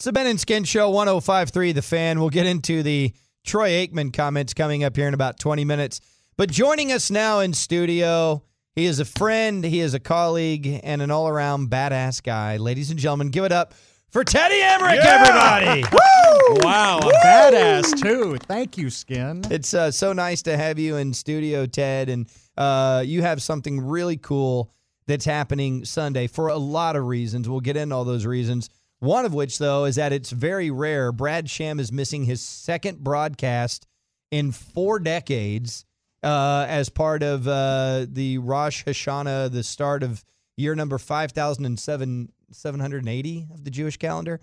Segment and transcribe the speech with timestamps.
[0.00, 2.20] It's the Ben and Skin Show 1053 The Fan.
[2.20, 3.12] We'll get into the
[3.44, 6.00] Troy Aikman comments coming up here in about 20 minutes.
[6.38, 8.42] But joining us now in studio,
[8.74, 12.56] he is a friend, he is a colleague, and an all around badass guy.
[12.56, 13.74] Ladies and gentlemen, give it up
[14.08, 15.84] for Teddy Emrich, everybody.
[16.62, 18.38] Wow, a badass too.
[18.48, 19.42] Thank you, Skin.
[19.50, 22.08] It's uh, so nice to have you in studio, Ted.
[22.08, 24.72] And uh, you have something really cool
[25.06, 27.50] that's happening Sunday for a lot of reasons.
[27.50, 28.70] We'll get into all those reasons.
[29.00, 31.10] One of which, though, is that it's very rare.
[31.10, 33.86] Brad Sham is missing his second broadcast
[34.30, 35.86] in four decades
[36.22, 40.22] uh, as part of uh, the Rosh Hashanah, the start of
[40.56, 44.40] year number 5,007 780 of the Jewish calendar.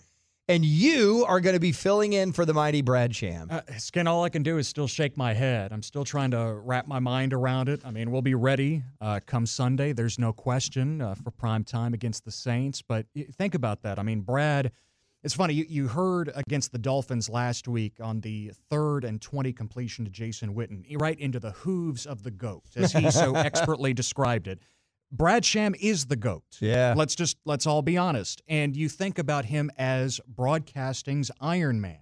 [0.49, 3.49] And you are going to be filling in for the mighty Brad Sham.
[3.51, 5.73] Uh, Skin, all I can do is still shake my head.
[5.73, 7.81] I'm still trying to wrap my mind around it.
[7.83, 9.91] I mean, we'll be ready uh, come Sunday.
[9.91, 12.81] There's no question uh, for prime time against the Saints.
[12.81, 13.99] But think about that.
[13.99, 14.71] I mean, Brad,
[15.21, 15.53] it's funny.
[15.53, 20.11] You, you heard against the Dolphins last week on the third and 20 completion to
[20.11, 24.61] Jason Witten, right into the hooves of the goat, as he so expertly described it.
[25.11, 26.43] Brad Sham is the goat.
[26.59, 26.93] Yeah.
[26.97, 28.41] Let's just let's all be honest.
[28.47, 31.99] And you think about him as broadcasting's Iron Man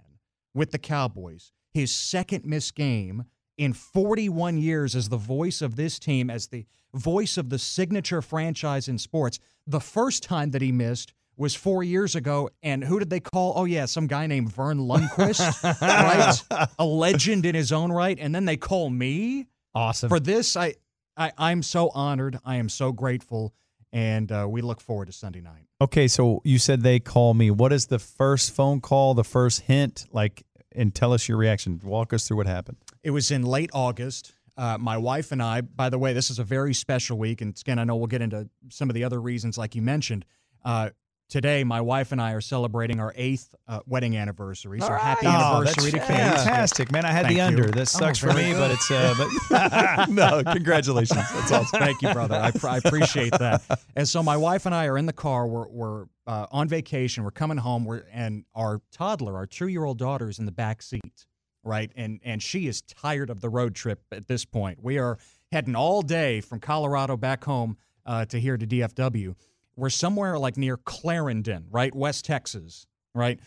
[0.54, 1.52] with the Cowboys.
[1.72, 3.24] His second missed game
[3.58, 8.22] in 41 years as the voice of this team, as the voice of the signature
[8.22, 9.38] franchise in sports.
[9.66, 12.48] The first time that he missed was four years ago.
[12.62, 13.52] And who did they call?
[13.56, 16.66] Oh, yeah, some guy named Verne Lundquist, right?
[16.78, 18.18] A legend in his own right.
[18.18, 20.08] And then they call me Awesome.
[20.08, 20.56] for this.
[20.56, 20.74] I,
[21.16, 22.38] I I'm so honored.
[22.44, 23.54] I am so grateful.
[23.92, 25.66] And uh, we look forward to Sunday night.
[25.80, 27.50] Okay, so you said they call me.
[27.50, 31.80] What is the first phone call, the first hint, like, and tell us your reaction.
[31.82, 32.76] Walk us through what happened.
[33.02, 34.32] It was in late August.
[34.56, 37.40] Uh, my wife and I, by the way, this is a very special week.
[37.40, 40.24] And again, I know we'll get into some of the other reasons, like you mentioned.
[40.64, 40.90] Uh,
[41.28, 44.80] today, my wife and I are celebrating our eighth uh, wedding anniversary.
[44.80, 46.06] So happy Oh, anniversary to Kate.
[46.06, 47.04] fantastic, man.
[47.04, 47.42] I had Thank the you.
[47.42, 47.70] under.
[47.70, 48.58] This Oh, sucks for me, good.
[48.58, 49.14] but it's uh,
[49.50, 51.20] but no, congratulations.
[51.32, 51.80] That's awesome.
[51.80, 52.36] Thank you, brother.
[52.36, 53.62] I, pr- I appreciate that.
[53.96, 55.46] And so my wife and I are in the car.
[55.46, 57.24] We're, we're uh, on vacation.
[57.24, 57.84] We're coming home.
[57.84, 61.26] We're and our toddler, our two-year-old daughter, is in the back seat,
[61.64, 61.90] right?
[61.96, 64.78] And and she is tired of the road trip at this point.
[64.82, 65.18] We are
[65.52, 69.34] heading all day from Colorado back home uh, to here to DFW.
[69.76, 73.38] We're somewhere like near Clarendon, right, West Texas, right?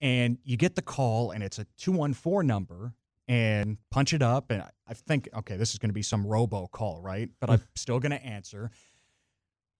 [0.00, 2.94] And you get the call, and it's a two one four number,
[3.28, 6.66] and punch it up, and I- think, okay, this is going to be some robo
[6.66, 7.28] call, right?
[7.40, 8.70] But I'm still going to answer.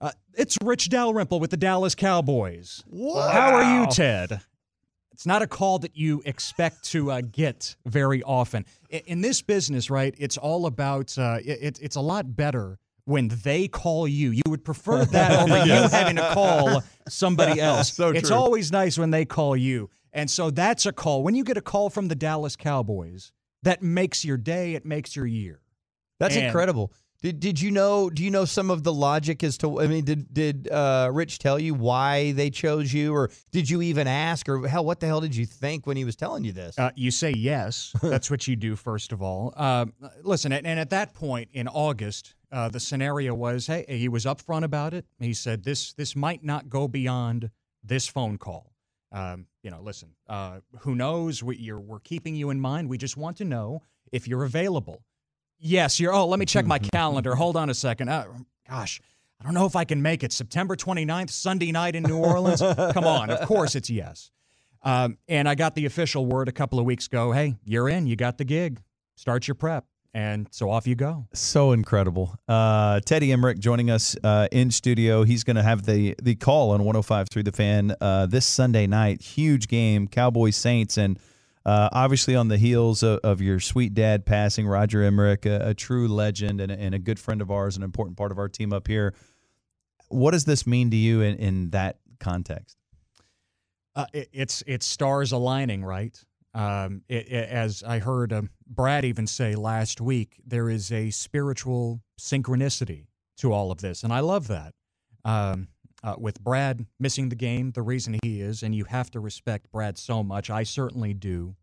[0.01, 2.85] Uh, it's Rich Dalrymple with the Dallas Cowboys.
[2.93, 4.41] How are you, Ted?
[5.13, 8.65] It's not a call that you expect to uh, get very often.
[8.91, 13.67] In this business, right, it's all about, uh, it- it's a lot better when they
[13.69, 14.31] call you.
[14.31, 17.93] You would prefer that over you having to call somebody else.
[17.95, 18.37] So it's true.
[18.37, 19.89] always nice when they call you.
[20.13, 21.23] And so that's a call.
[21.23, 23.33] When you get a call from the Dallas Cowboys,
[23.63, 25.61] that makes your day, it makes your year.
[26.21, 26.93] That's And- incredible.
[27.21, 28.09] Did, did you know?
[28.11, 29.81] Do you know some of the logic as to?
[29.81, 33.83] I mean, did did uh, Rich tell you why they chose you, or did you
[33.83, 36.53] even ask, or hell, what the hell did you think when he was telling you
[36.53, 36.79] this?
[36.79, 37.93] Uh, you say yes.
[38.03, 39.53] That's what you do, first of all.
[39.57, 39.87] Uh,
[40.23, 44.65] listen, and at that point in August, uh, the scenario was hey, he was upfront
[44.65, 45.05] about it.
[45.21, 47.51] He said this this might not go beyond
[47.83, 48.73] this phone call.
[49.11, 51.43] Um, you know, listen, uh, who knows?
[51.43, 52.89] We, you're, we're keeping you in mind.
[52.89, 53.83] We just want to know
[54.13, 55.03] if you're available.
[55.59, 56.13] Yes, you're.
[56.13, 57.35] Oh, let me check my calendar.
[57.35, 58.09] Hold on a second.
[58.09, 58.27] Uh,
[58.69, 59.01] gosh,
[59.41, 60.33] I don't know if I can make it.
[60.33, 62.61] September 29th, Sunday night in New Orleans.
[62.61, 63.31] Come on.
[63.31, 64.31] Of course it's yes.
[64.83, 67.33] Um, and I got the official word a couple of weeks ago.
[67.33, 68.07] Hey, you're in.
[68.07, 68.81] You got the gig.
[69.17, 69.85] Start your prep.
[70.15, 71.27] And so off you go.
[71.35, 72.35] So incredible.
[72.49, 75.23] Uh, Teddy Emrich joining us uh, in studio.
[75.23, 78.87] He's going to have the the call on 105 through The Fan uh, this Sunday
[78.87, 79.21] night.
[79.21, 81.19] Huge game, Cowboys Saints, and
[81.67, 85.75] uh, obviously on the heels of, of your sweet dad passing, Roger Emrich, a, a
[85.75, 88.49] true legend and a, and a good friend of ours, an important part of our
[88.49, 89.15] team up here.
[90.09, 92.79] What does this mean to you in, in that context?
[93.95, 96.19] Uh, it, it's it's stars aligning, right?
[96.55, 101.11] Um, it, it- as I heard um, Brad even say last week, there is a
[101.11, 103.07] spiritual synchronicity
[103.39, 104.75] to all of this, and I love that.
[105.25, 105.69] Um,
[106.03, 109.71] uh, with Brad missing the game, the reason he is, and you have to respect
[109.73, 110.49] Brad so much.
[110.49, 111.57] I certainly do.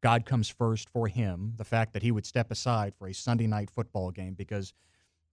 [0.00, 1.54] God comes first for him.
[1.56, 4.72] The fact that he would step aside for a Sunday night football game because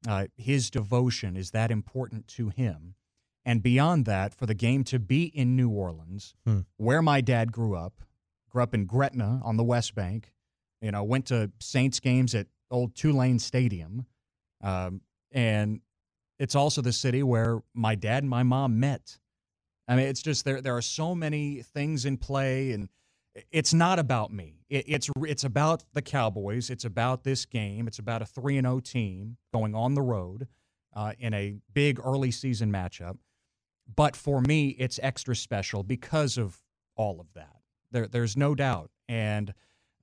[0.08, 2.96] uh, his devotion is that important to him.
[3.46, 6.62] And beyond that, for the game to be in New Orleans, Hmm.
[6.78, 8.02] where my dad grew up,
[8.50, 10.34] grew up in Gretna on the West Bank,
[10.82, 14.06] you know, went to Saints games at old Tulane Stadium.
[14.62, 15.02] Um,
[15.32, 15.82] and
[16.40, 19.18] it's also the city where my dad and my mom met.
[19.88, 20.62] I mean, it's just there.
[20.62, 22.90] There are so many things in play, and
[23.52, 24.66] it's not about me.
[24.70, 26.70] It, it's it's about the Cowboys.
[26.70, 27.88] It's about this game.
[27.88, 30.48] It's about a three and zero team going on the road
[30.94, 33.18] uh, in a big early season matchup.
[33.96, 36.58] But for me, it's extra special because of
[36.96, 37.57] all of that.
[37.92, 39.54] There, there's no doubt, and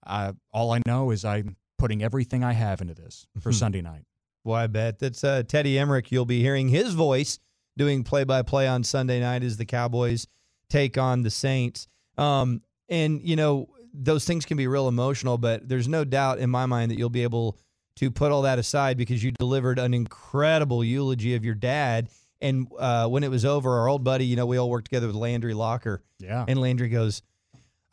[0.06, 4.04] uh, all I know is I'm putting everything I have into this for Sunday night.
[4.44, 6.10] Well, I bet that's uh, Teddy Emrich.
[6.10, 7.38] You'll be hearing his voice
[7.76, 10.26] doing play-by-play on Sunday night as the Cowboys
[10.70, 11.88] take on the Saints.
[12.16, 16.50] Um, and you know those things can be real emotional, but there's no doubt in
[16.50, 17.58] my mind that you'll be able
[17.96, 22.08] to put all that aside because you delivered an incredible eulogy of your dad.
[22.40, 25.06] And uh, when it was over, our old buddy, you know, we all worked together
[25.06, 26.44] with Landry Locker, Yeah.
[26.48, 27.22] and Landry goes,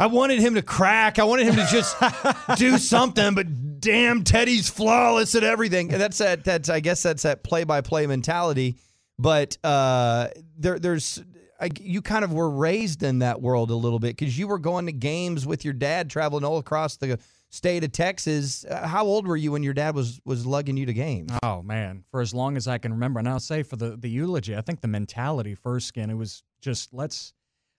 [0.02, 1.20] I wanted him to crack.
[1.20, 1.96] I wanted him to just
[2.58, 5.92] do something, but damn, Teddy's flawless at everything.
[5.94, 6.44] And that's that.
[6.44, 8.78] That's I guess that's that play-by-play mentality.
[9.20, 11.22] But uh, there, there's
[11.60, 14.58] I, you kind of were raised in that world a little bit because you were
[14.58, 17.20] going to games with your dad, traveling all across the
[17.52, 18.66] state of Texas.
[18.66, 21.32] Uh, how old were you when your dad was was lugging you to games?
[21.44, 24.10] Oh man, for as long as I can remember, and I'll say for the the
[24.10, 27.34] eulogy, I think the mentality first skin it was just let's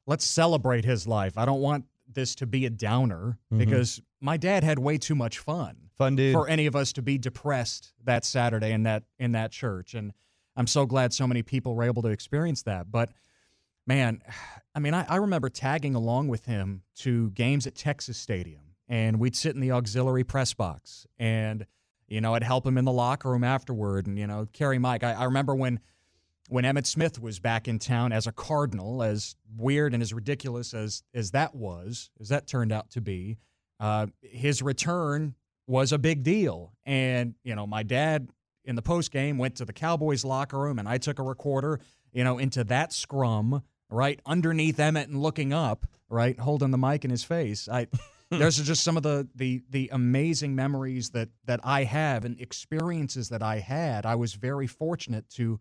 [0.06, 1.36] let's celebrate his life.
[1.36, 3.58] I don't want this to be a downer mm-hmm.
[3.58, 6.32] because my dad had way too much fun Fun dude.
[6.32, 10.12] for any of us to be depressed that Saturday in that in that church, and
[10.56, 12.90] I'm so glad so many people were able to experience that.
[12.90, 13.10] But
[13.86, 14.22] man,
[14.74, 19.20] I mean, I, I remember tagging along with him to games at Texas Stadium, and
[19.20, 21.66] we'd sit in the auxiliary press box, and
[22.08, 25.04] you know, I'd help him in the locker room afterward, and you know, carry mic.
[25.04, 25.80] I, I remember when
[26.48, 30.74] when Emmitt Smith was back in town as a Cardinal, as weird and as ridiculous
[30.74, 33.38] as as that was, as that turned out to be,
[33.80, 35.34] uh, his return
[35.66, 36.72] was a big deal.
[36.84, 38.28] And you know, my dad
[38.64, 41.80] in the post game went to the Cowboys locker room, and I took a recorder,
[42.12, 47.04] you know, into that scrum right underneath Emmitt and looking up, right, holding the mic
[47.04, 47.68] in his face.
[47.68, 47.88] I.
[48.38, 52.40] Those are just some of the, the the amazing memories that that I have and
[52.40, 54.06] experiences that I had.
[54.06, 55.60] I was very fortunate to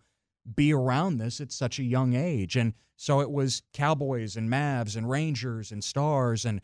[0.55, 2.55] be around this at such a young age.
[2.55, 6.61] And so it was Cowboys and Mavs and Rangers and Stars and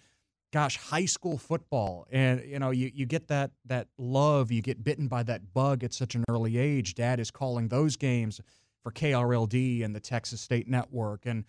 [0.53, 2.07] gosh, high school football.
[2.11, 5.83] And you know, you, you get that that love, you get bitten by that bug
[5.83, 6.95] at such an early age.
[6.95, 8.39] Dad is calling those games
[8.83, 11.25] for KRLD and the Texas State Network.
[11.25, 11.45] And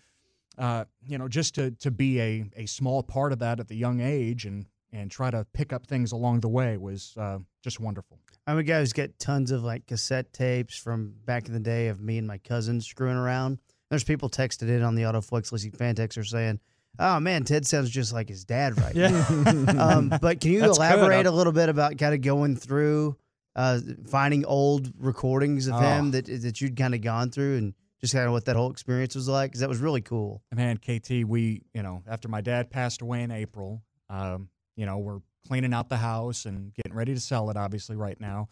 [0.56, 3.76] uh, you know, just to to be a, a small part of that at the
[3.76, 7.80] young age and and try to pick up things along the way was uh, just
[7.80, 8.18] wonderful.
[8.46, 11.88] I'm a guy who's got tons of like cassette tapes from back in the day
[11.88, 13.58] of me and my cousins screwing around.
[13.90, 16.60] There's people texted in on the Autoflex Leasing fan texter saying,
[16.98, 19.26] "Oh man, Ted sounds just like his dad right now."
[19.78, 23.16] um, but can you That's elaborate a little bit about kind of going through,
[23.56, 25.78] uh, finding old recordings of Oh.
[25.80, 28.70] him that that you'd kind of gone through and just kind of what that whole
[28.70, 29.50] experience was like?
[29.50, 30.42] Because that was really cool.
[30.54, 34.96] Man, KT, we, you know, after my dad passed away in April, um, you know,
[34.98, 38.48] we're cleaning out the house and getting ready to sell it, obviously, right now.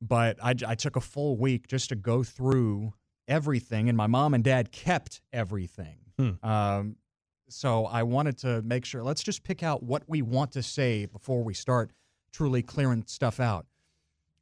[0.00, 2.92] But I, I took a full week just to go through
[3.26, 5.96] everything, and my mom and dad kept everything.
[6.42, 6.96] Um,
[7.48, 11.06] so I wanted to make sure, let's just pick out what we want to say
[11.06, 11.92] before we start
[12.30, 13.66] truly clearing stuff out.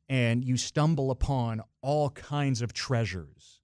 [0.08, 3.60] And you stumble upon all kinds of treasures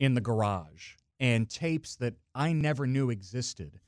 [0.00, 3.78] in the garage and tapes that I never knew existed.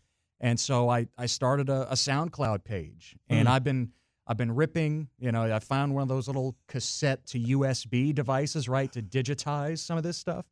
[0.44, 3.54] And so I, I started a, a SoundCloud page and hmm.
[3.54, 3.92] I've been
[4.26, 8.68] I've been ripping, you know, I found one of those little cassette to USB devices,
[8.68, 10.44] right, to digitize some of this stuff.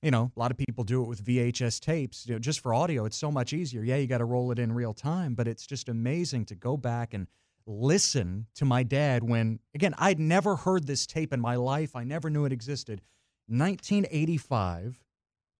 [0.00, 2.26] You know, a lot of people do it with VHS tapes.
[2.26, 3.82] You know, just for audio, it's so much easier.
[3.82, 6.76] Yeah, you got to roll it in real time, but it's just amazing to go
[6.76, 7.26] back and
[7.66, 11.96] listen to my dad when again, I'd never heard this tape in my life.
[11.96, 13.02] I never knew it existed.
[13.48, 15.02] 1985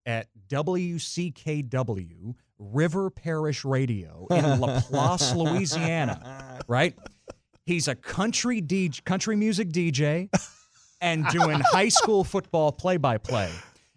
[0.04, 6.94] at WCKW River Parish Radio in Laplace, Louisiana, right?
[7.64, 10.28] He's a country DJ, country music DJ
[11.00, 13.50] and doing high school football play-by-play.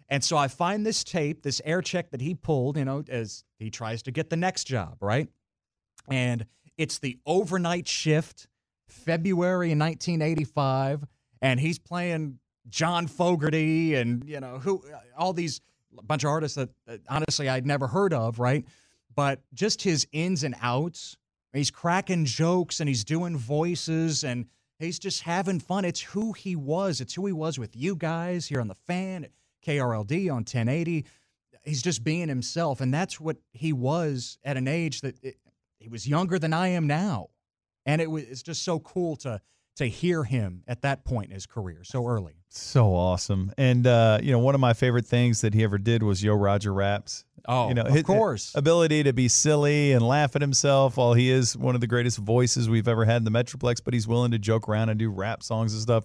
[0.08, 3.44] And so I find this tape, this air check that he pulled, you know, as
[3.58, 5.28] he tries to get the next job, right?
[6.08, 8.48] And it's the overnight shift,
[8.88, 11.04] February 1985,
[11.40, 14.82] and he's playing John Fogerty and you know who
[15.16, 15.60] all these
[15.98, 18.64] a bunch of artists that, that honestly I'd never heard of, right?
[19.14, 21.16] But just his ins and outs,
[21.52, 24.46] he's cracking jokes and he's doing voices and
[24.78, 25.84] he's just having fun.
[25.84, 27.00] It's who he was.
[27.00, 29.26] It's who he was with you guys here on the fan,
[29.66, 31.06] KRLD on 1080.
[31.62, 35.36] He's just being himself, and that's what he was at an age that it,
[35.78, 37.28] he was younger than I am now,
[37.84, 39.42] and it was it's just so cool to
[39.80, 42.34] to hear him at that point in his career so early.
[42.50, 43.50] So awesome.
[43.56, 46.34] And uh, you know, one of my favorite things that he ever did was Yo
[46.34, 47.24] Roger raps.
[47.48, 48.52] Oh, you know, of his course.
[48.54, 52.18] ability to be silly and laugh at himself while he is one of the greatest
[52.18, 55.08] voices we've ever had in the Metroplex, but he's willing to joke around and do
[55.08, 56.04] rap songs and stuff.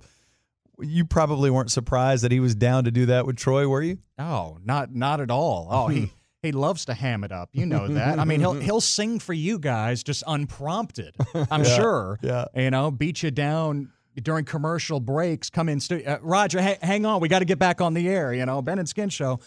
[0.79, 3.97] You probably weren't surprised that he was down to do that with Troy, were you?
[4.17, 5.67] Oh, not not at all.
[5.69, 6.13] Oh, he
[6.45, 7.49] he loves to ham it up.
[7.53, 8.19] You know that.
[8.19, 11.15] I mean, he'll he'll sing for you guys just unprompted.
[11.51, 12.17] I'm sure.
[12.21, 12.45] yeah.
[12.55, 15.49] You know, beat you down during commercial breaks.
[15.49, 16.61] Come in, stu- uh, Roger.
[16.61, 18.33] Ha- hang on, we got to get back on the air.
[18.33, 19.39] You know, Ben and Skin Show.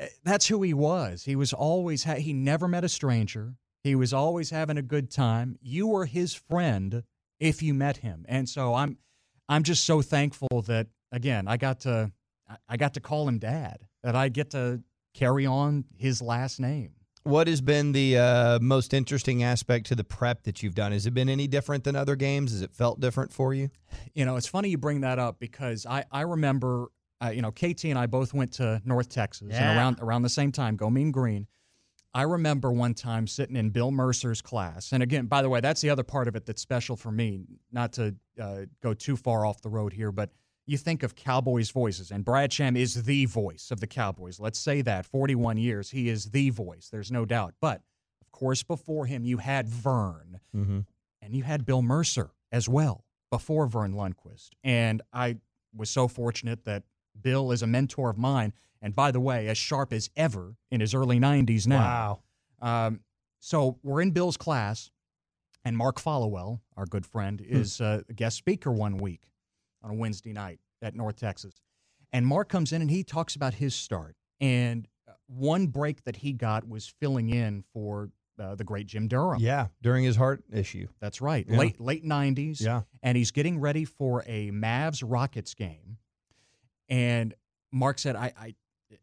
[0.00, 1.22] Uh, That's who he was.
[1.24, 2.04] He was always.
[2.04, 3.54] Ha- he never met a stranger.
[3.82, 5.56] He was always having a good time.
[5.62, 7.02] You were his friend
[7.40, 8.98] if you met him, and so I'm.
[9.46, 12.10] I'm just so thankful that again I got to
[12.68, 13.78] I got to call him dad.
[14.02, 14.82] That I get to
[15.14, 16.90] carry on his last name.
[17.22, 20.92] What has been the uh, most interesting aspect to the prep that you've done?
[20.92, 22.52] Has it been any different than other games?
[22.52, 23.70] Has it felt different for you?
[24.12, 26.88] You know, it's funny you bring that up because I I remember
[27.24, 29.70] uh, you know KT and I both went to North Texas Yeah.
[29.70, 30.76] and around around the same time.
[30.76, 31.46] Go Mean Green.
[32.12, 35.80] I remember one time sitting in Bill Mercer's class, and again, by the way, that's
[35.80, 37.46] the other part of it that's special for me.
[37.72, 40.30] Not to uh, go too far off the road here, but
[40.66, 44.40] you think of Cowboys voices, and Brad Sham is the voice of the Cowboys.
[44.40, 46.88] Let's say that 41 years, he is the voice.
[46.90, 47.54] There's no doubt.
[47.60, 47.82] But
[48.22, 50.80] of course, before him, you had Verne, Mm-hmm.
[51.22, 54.50] and you had Bill Mercer as well before Verne Lundquist.
[54.62, 55.36] And I
[55.76, 56.84] was so fortunate that
[57.20, 58.52] Bill is a mentor of mine.
[58.80, 62.20] And by the way, as sharp as ever in his early 90s now.
[62.62, 62.86] Wow.
[62.86, 63.00] Um,
[63.40, 64.90] so we're in Bill's class,
[65.64, 69.22] and Mark Followill, our good friend, is uh, a guest speaker one week
[69.84, 71.54] on a Wednesday night at North Texas.
[72.12, 74.16] And Mark comes in and he talks about his start.
[74.40, 79.06] And uh, one break that he got was filling in for uh, the great Jim
[79.06, 79.40] Durham.
[79.40, 80.88] Yeah, during his heart issue.
[81.00, 81.46] That's right.
[81.48, 81.58] Yeah.
[81.58, 82.60] Late late 90s.
[82.60, 82.82] Yeah.
[83.02, 85.98] And he's getting ready for a Mavs Rockets game.
[86.88, 87.34] And
[87.72, 88.54] Mark said, I, I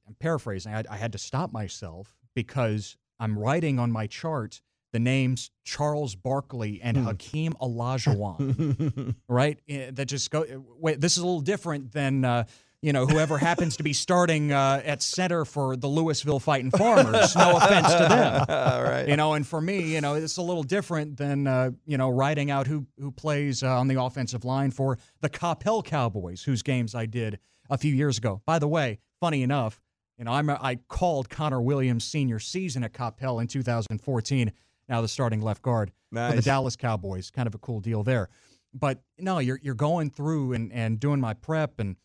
[0.07, 4.61] I'm paraphrasing, I, I had to stop myself because I'm writing on my chart
[4.93, 7.03] the names Charles Barkley and Hmm.
[7.05, 9.59] Hakeem Olajuwon, right?
[9.67, 10.45] Eh, That just go.
[10.79, 12.43] Wait, this is a little different than uh,
[12.81, 17.35] you know whoever happens to be starting uh, at center for the Lewisville Fighting Farmers.
[17.35, 19.07] No offense to them, right.
[19.07, 19.33] you know.
[19.33, 22.67] And for me, you know, it's a little different than uh, you know writing out
[22.67, 27.05] who who plays uh, on the offensive line for the Coppell Cowboys, whose games I
[27.05, 28.41] did a few years ago.
[28.45, 29.79] By the way, funny enough,
[30.17, 34.51] you know, I'm I called Connor Williams' senior season at Coppell in 2014.
[34.91, 35.91] Now the starting left guard
[36.29, 37.31] for the Dallas Cowboys.
[37.31, 38.27] Kind of a cool deal there.
[38.73, 41.95] But no, you're you're going through and and doing my prep and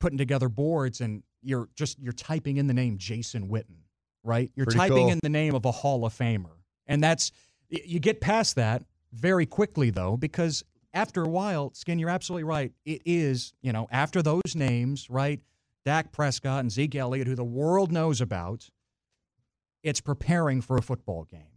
[0.00, 3.76] putting together boards and you're just you're typing in the name Jason Witten,
[4.22, 4.50] right?
[4.56, 5.10] You're Pretty typing cool.
[5.10, 6.56] in the name of a Hall of Famer.
[6.86, 7.30] And that's
[7.68, 10.64] you get past that very quickly though because
[10.94, 12.72] after a while, Skin, you're absolutely right.
[12.86, 15.40] It is, you know, after those names, right?
[15.84, 18.70] Dak Prescott and Zeke Elliott, who the world knows about,
[19.82, 21.53] it's preparing for a football game.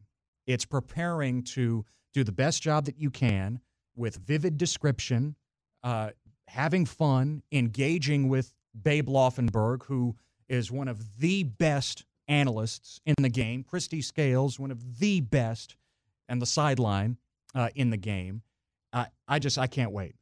[0.48, 3.60] It's preparing to do the best job that you can
[3.96, 5.36] with vivid description,
[5.84, 6.12] uh,
[6.48, 10.16] having fun, engaging with Babe Laufenberg, who
[10.48, 13.64] is one of the best analysts in the game.
[13.64, 15.76] Kristi Scales, one of the best,
[16.30, 17.18] and the sideline
[17.54, 18.42] uh, in the game.
[18.94, 20.16] I I just I can't wait.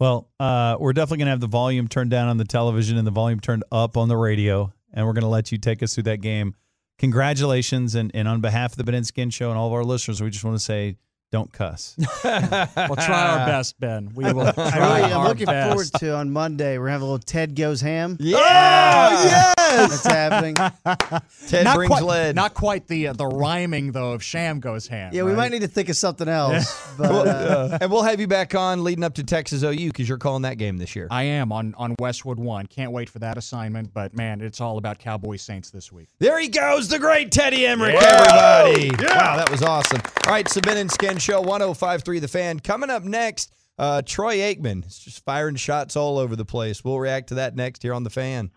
[0.00, 3.06] Well, uh, we're definitely going to have the volume turned down on the television and
[3.06, 5.94] the volume turned up on the radio, and we're going to let you take us
[5.94, 6.54] through that game.
[7.02, 9.82] Congratulations, and, and on behalf of the Ben and Skin Show and all of our
[9.82, 10.98] listeners, we just want to say,
[11.32, 11.96] don't cuss.
[12.82, 14.10] We'll try our best, Ben.
[14.14, 15.68] We will I try really, I'm looking best.
[15.68, 16.78] forward to on Monday.
[16.78, 18.16] We're having a little Ted Goes Ham.
[18.20, 18.36] Yeah.
[18.38, 20.54] yes, That's happening.
[21.48, 22.36] Ted not brings quite, lead.
[22.36, 25.10] Not quite the uh, the rhyming though of Sham goes ham.
[25.14, 26.94] Yeah, we might need to think of something else.
[26.98, 30.18] But uh, and we'll have you back on leading up to Texas OU because you're
[30.18, 31.08] calling that game this year.
[31.10, 32.66] I am on on Westwood One.
[32.66, 33.94] Can't wait for that assignment.
[33.94, 36.08] But man, it's all about Cowboys Saints this week.
[36.18, 38.90] There he goes, the great Teddy Emrich, everybody.
[39.02, 40.00] Wow, that was awesome.
[40.26, 42.58] All right, Sabin and Skin Show 1053 The Fan.
[42.58, 44.84] Coming up next, uh, Troy Aikman.
[44.84, 46.82] It's just firing shots all over the place.
[46.82, 48.50] We'll react to that next here on The Fan.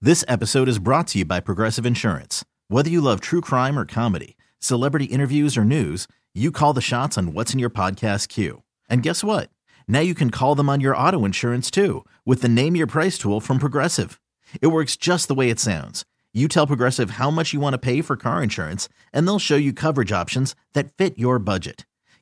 [0.00, 2.44] This episode is brought to you by Progressive Insurance.
[2.68, 7.18] Whether you love true crime or comedy, celebrity interviews or news, you call the shots
[7.18, 8.62] on what's in your podcast queue.
[8.88, 9.50] And guess what?
[9.88, 13.18] Now you can call them on your auto insurance too with the Name Your Price
[13.18, 14.20] tool from Progressive.
[14.60, 16.04] It works just the way it sounds.
[16.32, 19.56] You tell Progressive how much you want to pay for car insurance, and they'll show
[19.56, 21.84] you coverage options that fit your budget.